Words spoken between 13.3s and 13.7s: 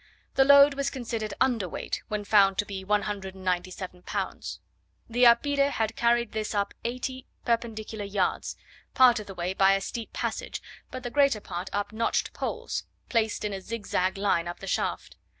in a